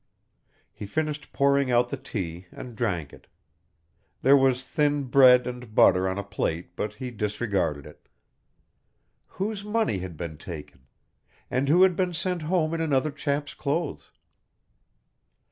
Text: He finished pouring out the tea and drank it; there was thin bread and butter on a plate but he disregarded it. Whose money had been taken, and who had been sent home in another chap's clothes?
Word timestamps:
He 0.73 0.87
finished 0.87 1.31
pouring 1.31 1.69
out 1.69 1.89
the 1.89 1.95
tea 1.95 2.47
and 2.51 2.75
drank 2.75 3.13
it; 3.13 3.27
there 4.23 4.35
was 4.35 4.63
thin 4.65 5.03
bread 5.03 5.45
and 5.45 5.75
butter 5.75 6.09
on 6.09 6.17
a 6.17 6.23
plate 6.23 6.75
but 6.75 6.95
he 6.95 7.11
disregarded 7.11 7.85
it. 7.85 8.07
Whose 9.27 9.63
money 9.63 9.99
had 9.99 10.17
been 10.17 10.39
taken, 10.39 10.87
and 11.51 11.69
who 11.69 11.83
had 11.83 11.95
been 11.95 12.15
sent 12.15 12.41
home 12.41 12.73
in 12.73 12.81
another 12.81 13.11
chap's 13.11 13.53
clothes? 13.53 14.09